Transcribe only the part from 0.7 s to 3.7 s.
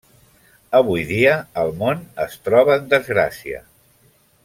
Avui dia el món es troba en desgràcia.